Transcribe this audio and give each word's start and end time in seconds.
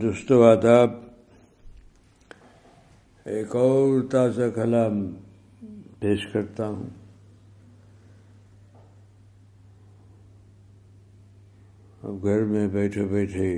دوستو 0.00 0.42
آداب 0.44 0.90
ایک 3.26 3.56
اور 3.56 4.00
تازہ 4.10 4.48
کلام 4.54 5.04
پیش 5.98 6.26
کرتا 6.32 6.68
ہوں 6.68 6.88
اب 12.02 12.24
گھر 12.24 12.44
میں 12.44 12.66
بیٹھے 12.68 13.04
بیٹھے 13.04 13.52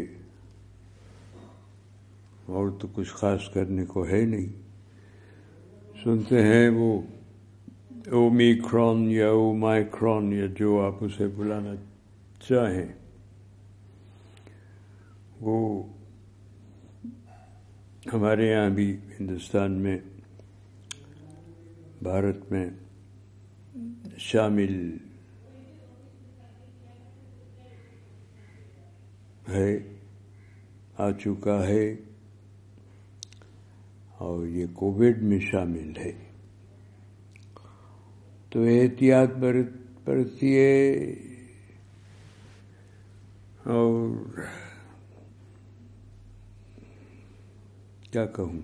اور 2.47 2.71
تو 2.81 2.89
کچھ 2.95 3.13
خاص 3.13 3.49
کرنے 3.55 3.85
کو 3.85 4.07
ہے 4.07 4.21
نہیں 4.25 4.49
سنتے 6.05 6.43
ہیں 6.43 6.69
وہ 6.69 6.91
اومیکرون 8.13 9.11
یا 9.11 9.31
او 9.31 9.53
مائکرون 9.57 10.33
یا 10.33 10.47
جو 10.59 10.81
آپ 10.81 11.05
اسے 11.05 11.27
بلانا 11.27 11.75
چاہیں 12.49 12.87
وہ 15.41 15.83
ہمارے 18.15 18.51
یہاں 18.51 18.71
بھی 18.71 18.97
ہندوستان 19.21 19.73
میں، 19.73 19.99
بھارت 22.03 22.53
میں 22.53 22.71
شامل 24.19 24.97
ہے، 29.49 29.79
آ 30.99 31.11
چکا 31.11 31.67
ہے 31.67 31.95
اور 34.19 34.47
یہ 34.47 34.67
کووڈ 34.75 35.23
میں 35.23 35.41
شامل 35.41 35.97
ہے۔ 35.97 36.13
تو 38.51 38.63
احتیاط 38.63 39.31
برت 39.31 39.73
برتی 40.05 40.57
ہے 40.57 40.91
اور 43.65 44.11
کیا 48.15 48.27
کہوں؟ 48.27 48.61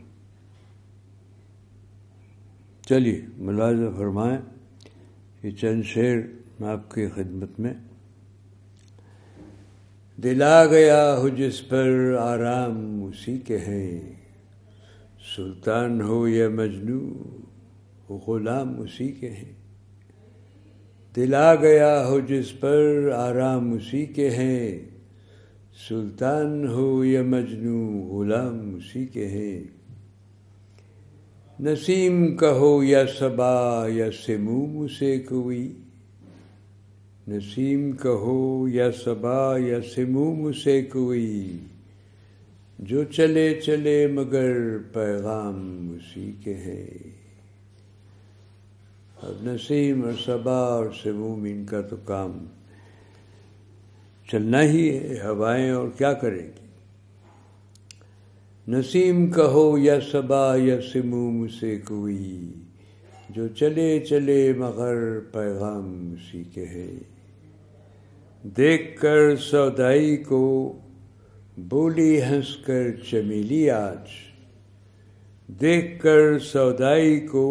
چلیے 2.89 3.21
ملازہ 3.37 3.97
فرمائیں 3.97 4.39
یہ 5.43 5.51
چند 5.51 5.83
شعر 5.83 6.17
میں 6.61 6.69
آپ 6.69 6.95
کی 6.95 7.09
خدمت 7.09 7.61
میں 7.61 7.75
دلا 10.23 10.67
گیا 10.67 11.17
ہو 11.19 11.29
جس 11.29 11.69
پر 11.69 12.17
آرام 12.21 13.05
اسی 13.05 13.39
کے 13.39 13.59
ہیں۔ 13.59 14.15
سلطان 15.37 16.01
ہو 16.01 16.29
یا 16.29 16.49
مجنو 16.49 17.13
ہو 18.11 18.17
غلام 18.17 18.81
اسی 18.81 19.09
کے 19.09 19.31
ہیں۔ 19.31 19.53
دلا 21.17 21.55
گیا 21.55 22.07
ہو 22.07 22.21
جس 22.21 22.61
پر 22.61 23.11
آرام 23.17 23.73
اسی 23.73 24.07
کے 24.07 24.31
ہیں۔ 24.31 25.00
سلطان 25.89 26.69
ہو 26.69 27.05
یا 27.05 27.23
مجنو 27.23 28.09
غلام 28.09 28.75
اسی 28.75 29.07
کے 29.07 29.29
ہیں 29.29 29.61
نسیم 31.61 32.37
کہو 32.37 32.83
یا 32.83 33.07
صبا 33.19 33.87
یا 33.89 34.11
سموم 34.13 34.79
اسے 34.79 35.19
کوئی۔ 35.19 35.73
نسیم 37.29 37.93
کہو 37.93 38.69
یا 38.69 38.91
صبا 38.91 39.57
یا 39.59 39.79
سموم 39.95 40.45
اسے 40.45 40.83
کوئی۔ 40.83 41.59
جو 42.79 43.05
چلے 43.05 43.61
چلے 43.61 44.07
مگر 44.07 44.79
پیغام 44.93 45.91
اسی 45.97 46.33
کے 46.45 46.55
ہے۔ 46.55 46.89
اب 49.23 49.47
نسیم 49.47 50.05
اور 50.05 50.13
صبا 50.25 50.59
اور 50.59 50.87
سموم 51.03 51.45
ان 51.45 51.65
کا 51.65 51.81
تو 51.81 51.97
کام 52.05 52.45
چلنا 54.33 54.63
ہی 54.63 54.99
ہے، 54.99 55.19
ہوائیں 55.25 55.71
اور 55.71 55.89
کیا 55.99 56.13
کریں 56.13 56.47
گی 56.47 56.67
نسیم 58.69 59.31
کہو، 59.31 59.79
یا 59.79 60.01
صبا 60.13 60.57
یا 60.57 60.81
سموم 60.93 61.49
سے 61.49 61.79
کوئی۔ 61.79 62.53
جو 63.31 63.49
چلے 63.49 64.01
چلے، 64.01 64.53
مگر 64.59 65.21
پیغام 65.21 66.15
اسی 66.17 66.45
کے 66.45 66.65
ہے 66.65 66.87
دیکھ 68.43 69.01
کر 69.01 69.37
سودائی 69.37 70.17
کو 70.17 70.73
بولی 71.57 72.23
ہنس 72.23 72.57
کر 72.57 72.91
چمیلی 73.11 73.71
آج۔ 73.71 74.09
دیکھ 75.47 76.03
کر 76.03 76.39
سودائی 76.39 77.21
کو 77.21 77.47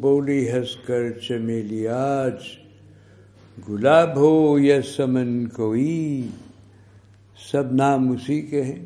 بولی 0.00 0.50
ہنس 0.50 0.76
کر 0.76 1.10
چمیلی 1.10 1.88
آج۔ 1.88 2.63
گلاب 3.68 4.16
ہو 4.16 4.58
یا 4.58 4.82
سمن 4.82 5.48
کوئی، 5.48 6.28
سب 7.50 7.72
نام 7.72 8.10
اسی 8.10 8.42
کے 8.42 8.62
ہیں۔ 8.62 8.84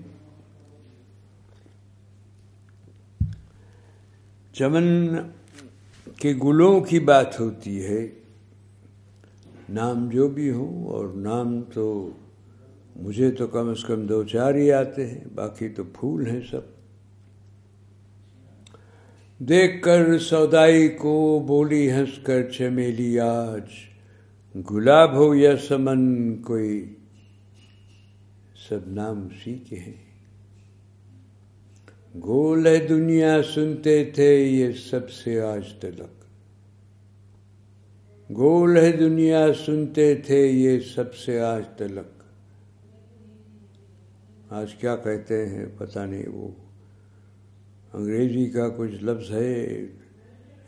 چمن 4.52 5.08
کے 6.16 6.34
گلوں 6.44 6.80
کی 6.80 7.00
بات 7.00 7.40
ہوتی 7.40 7.84
ہے، 7.84 8.08
نام 9.68 10.08
جو 10.08 10.28
بھی 10.28 10.50
ہوں 10.50 10.86
اور 10.86 11.06
نام 11.06 11.62
تو 11.74 12.10
مجھے 12.96 13.30
تو 13.30 13.46
کم 13.46 13.68
از 13.68 13.84
کم 13.84 14.06
دو 14.06 14.24
چار 14.24 14.54
ہی 14.54 14.72
آتے 14.72 15.06
ہیں، 15.06 15.24
باقی 15.34 15.68
تو 15.68 15.84
پھول 15.84 16.26
ہیں 16.26 16.40
سب۔ 16.50 16.60
دیکھ 19.38 19.82
کر 19.82 20.18
سودائی 20.18 20.88
کو 20.88 21.44
بولی 21.46 21.90
ہنس 21.90 22.18
کر 22.22 22.50
چمیلی 22.50 23.20
آج۔ 23.20 23.97
گلاب 24.70 25.14
ہو 25.14 25.34
یا 25.34 25.56
سمن، 25.56 26.36
کوئی 26.42 26.94
سب 28.68 28.78
نام 28.86 29.26
اسی 29.26 29.58
کے 29.58 29.76
ہیں۔ 29.76 30.08
گول 32.14 32.66
ہے 32.66 32.86
دنیا، 32.86 33.40
سنتے 33.54 34.04
تھے 34.04 34.36
یہ 34.36 34.72
سب 34.72 35.10
سے 35.10 35.40
آج 35.40 35.72
تلک۔ 35.80 36.24
گول 38.30 38.76
ہے 38.76 38.92
دنیا، 38.92 39.46
سنتے 39.66 40.14
تھے 40.14 40.46
یہ 40.46 40.80
سب 40.94 41.14
سے 41.14 41.40
آج 41.40 41.62
تلک۔ 41.76 42.22
آج 44.52 44.74
کیا 44.74 44.96
کہتے 44.96 45.48
ہیں 45.48 45.66
پتہ 45.76 45.98
نہیں 45.98 46.28
وہ۔ 46.28 46.48
انگریزی 47.92 48.46
کا 48.46 48.68
کچھ 48.68 49.04
لفظ 49.04 49.30
ہے 49.30 49.64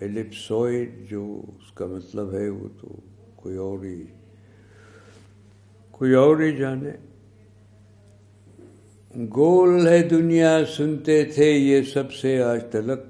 ایلپسوئڈ 0.01 0.91
جو 1.11 1.43
اس 1.47 1.72
کا 1.72 1.87
مطلب 1.87 2.33
ہے 2.33 2.49
وہ 2.49 2.69
تو 2.81 3.01
کوئی 3.43 3.56
اور 3.56 3.84
ہی 3.84 4.03
کوئی 5.91 6.15
اور 6.15 6.41
ہی 6.41 6.56
جانے۔ 6.56 6.91
گول 9.37 9.89
ہے 9.89 10.03
دنیا، 10.03 10.59
سنتے 10.77 11.25
تھے 11.25 11.51
یہ 11.51 11.83
سب 11.83 12.12
سے 12.12 12.43
آج 12.43 12.61
تلک۔ 12.71 13.01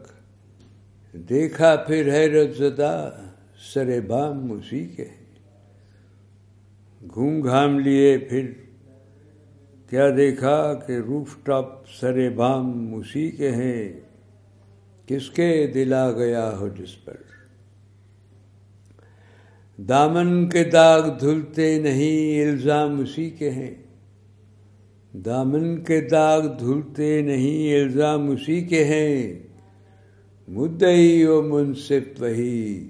دیکھا 1.28 1.76
پھر 1.76 2.12
حیرت 2.12 2.56
زدہ 2.56 3.10
سر 3.74 4.00
بام 4.00 4.52
اسی 4.52 4.86
کے۔ 4.86 5.04
گھوم 7.14 7.42
گھام 7.42 7.78
لیے 7.78 8.18
پھر 8.18 8.52
کیا 9.90 10.10
دیکھا 10.16 10.74
کہ 10.86 10.92
روف 10.92 11.36
ٹاپ 11.42 11.88
سر 11.88 12.30
بام 12.30 12.94
اسی 12.94 13.30
کے 13.30 13.50
ہیں۔ 13.50 14.00
کس 15.06 15.30
کے 15.30 15.66
دلا 15.74 16.12
گیا 16.12 16.58
ہو 16.58 16.68
جس 16.68 17.04
پر؟ 17.04 17.16
دامن 19.88 20.48
کے 20.48 20.64
داغ 20.64 21.18
دھلتے 21.18 21.78
نہیں، 21.78 22.42
الزام 22.42 23.00
اسی 23.00 23.30
کے 23.30 23.50
ہیں۔ 23.50 23.74
دامن 25.12 25.84
کے 25.84 26.00
داغ 26.00 26.58
دھلتے 26.58 27.22
نہیں، 27.22 27.74
الزام 27.74 28.30
اسی 28.30 28.60
کے 28.60 28.84
ہیں۔ 28.84 29.38
مدعی 30.48 31.24
و 31.24 31.42
منصف 31.42 32.20
وہی، 32.20 32.88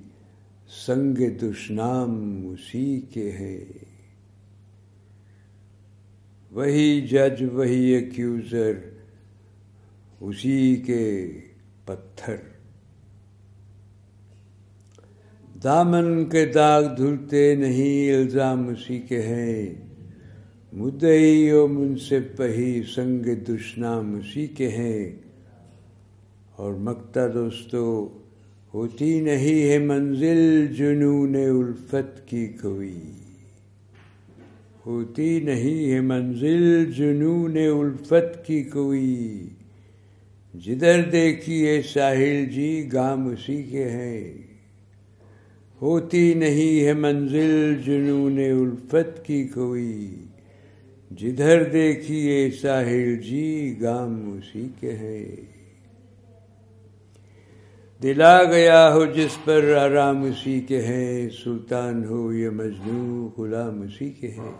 سنگ 0.86 1.14
دشنام 1.14 2.46
اسی 2.46 3.00
کے 3.00 3.30
ہے 3.30 3.64
وہی 6.50 7.00
جج، 7.00 7.44
وہی 7.52 7.84
ایکیوزر، 7.84 8.72
اسی 10.20 10.76
کے 10.76 11.28
پتھر۔ 11.84 12.59
دامن 15.64 16.24
کے 16.24 16.46
داغ 16.46 16.96
دھلتے 16.96 17.54
نہیں، 17.54 18.12
الزام 18.12 18.68
اسی 18.68 18.98
کے 18.98 19.22
ہیں۔ 19.22 19.74
مدعی 20.72 21.50
و 21.50 21.68
منصف 21.68 22.36
پہی 22.36 22.82
سنگ 22.94 23.34
دشنام 23.48 24.14
اسی 24.14 24.46
کے 24.46 24.68
ہیں۔ 24.68 25.10
اور 26.56 26.74
مکتا 26.74 27.20
دوستو، 27.34 28.08
ہوتی 28.74 29.20
نہیں 29.20 29.70
ہے 29.70 29.78
منزل 29.78 30.66
جنون 30.66 31.36
الفت 31.36 32.28
کی 32.28 32.46
کوئی۔ 32.46 33.00
ہوتی 34.86 35.40
نہیں 35.40 35.92
ہے 35.92 36.00
منزل 36.00 36.92
جنون 36.92 37.56
الفت 37.56 38.46
کی 38.46 38.62
کوئی۔ 38.62 39.48
جدھر 40.54 41.02
دیکھیے 41.12 41.82
ساحل 41.82 42.44
جی 42.44 42.88
گام 42.92 43.26
اسی 43.26 43.62
کے 43.62 43.84
ہیں۔ 43.84 44.49
ہوتی 45.82 46.34
نہیں 46.34 46.84
ہے 46.84 46.92
منزل 46.92 47.82
جنون 47.86 48.38
الفت 48.38 49.24
کی 49.24 49.44
کوئی۔ 49.44 50.14
جدھر 51.10 51.64
دیکھیے 51.64 52.50
ساحل 52.50 53.16
جی 53.16 53.76
گام 53.82 54.38
اسی 54.38 54.68
کے 54.80 54.92
ہے۔ 54.92 55.34
دلا 58.02 58.44
گیا 58.44 58.94
ہو 58.94 59.04
جس 59.04 59.44
پر 59.44 59.74
آرام 59.80 60.22
اسی 60.22 60.60
کے 60.60 60.82
ہے۔ 60.82 61.28
سلطان 61.44 62.04
ہو 62.04 62.32
یا 62.32 62.50
مجنو 62.50 63.28
غلام 63.38 63.80
اسی 63.80 64.10
کے 64.10 64.28
ہے۔ 64.28 64.50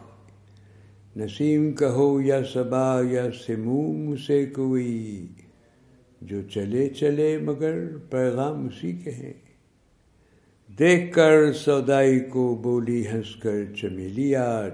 نسیم 1.17 1.72
کہو 1.72 2.20
یا 2.20 2.40
صبا 2.52 3.00
یا 3.11 3.26
سموم 3.46 4.17
سے 4.17 4.46
کوئی۔ 4.46 5.26
جو 6.22 6.43
چلے 6.43 6.88
چلے 6.88 7.38
مگر 7.38 7.87
پیغام 8.11 8.64
اسی 8.67 8.93
کے 8.93 9.11
ہے۔ 9.11 9.50
دیکھ 10.78 11.14
کر 11.14 11.52
سودائی 11.52 12.20
کو 12.20 12.55
بولی 12.62 13.06
ہنس 13.06 13.37
کر 13.37 13.64
چمیلی 13.76 14.37
آج۔ 14.37 14.72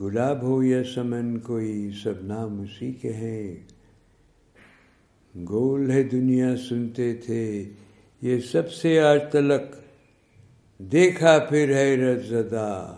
گلاب 0.00 0.42
ہو 0.42 0.62
یا 0.62 0.84
سمن، 0.94 1.38
کوئی 1.38 1.90
سب 2.02 2.12
نام 2.22 2.60
اسی 2.60 2.92
کے 2.92 3.12
ہیں۔ 3.12 3.56
گول 5.48 5.90
ہے 5.90 6.02
دنیا 6.02 6.56
سنتے 6.56 7.14
تھے، 7.14 7.64
یہ 8.22 8.40
سب 8.40 8.72
سے 8.72 9.00
آج 9.00 9.20
تلک۔ 9.32 9.76
دیکھا 10.78 11.38
پھر 11.38 11.74
ہے 11.74 11.96
رت 11.96 12.26
زدہ، 12.26 12.96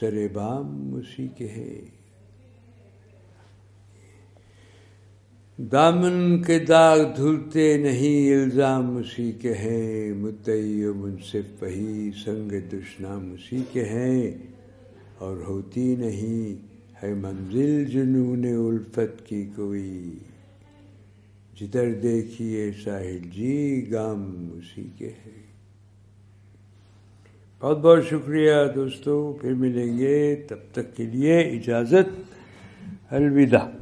سر 0.00 0.26
بام 0.32 0.94
اسی 0.94 1.28
کے 1.36 1.48
ہے 1.48 1.80
دامن 5.58 6.42
کے 6.42 6.58
داغ 6.58 6.98
دھلتے 7.16 7.76
نہیں، 7.76 8.34
الزام 8.34 8.96
اسی 8.96 9.32
کے 9.32 9.54
ہیں۔ 9.54 10.14
متعی 10.14 10.84
و 10.84 10.94
منصف 10.94 11.58
پہی 11.58 12.10
سنگ 12.24 12.52
دشنام 12.72 13.32
اسی 13.32 13.62
کے 13.72 13.84
ہیں۔ 13.84 14.30
اور 15.18 15.36
ہوتی 15.36 15.96
نہیں 15.96 16.66
ہے 17.02 17.14
منزل 17.14 17.84
جنون 17.84 18.44
الفت 18.44 19.26
کی 19.26 19.46
کوئی۔ 19.56 20.18
جدھر 21.60 21.94
دیکھیے 21.94 22.72
ساحل 22.84 23.18
جی 23.32 23.86
گام 23.92 24.48
اسی 24.52 24.86
کے 24.98 25.08
ہے 25.08 25.42
بہت 27.60 27.78
بہت 27.78 28.06
شکریہ 28.10 28.54
دوستو، 28.74 29.38
پھر 29.40 29.54
ملیں 29.54 29.98
گے 29.98 30.34
تب 30.48 30.56
تک 30.72 30.96
کے 30.96 31.04
لیے 31.04 31.38
اجازت۔ 31.40 32.34
الوداع۔ 33.12 33.81